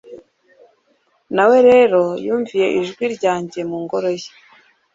na 1.35 1.43
we 1.49 1.57
rero 1.69 2.01
yumvira 2.25 2.67
ijwi 2.79 3.05
ryanjye 3.15 3.59
mu 3.69 3.77
Ngoro 3.83 4.07
ye 4.19 4.29